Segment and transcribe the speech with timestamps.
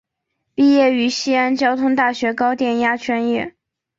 [0.55, 3.53] 毕业于西安交通大学高电压专业。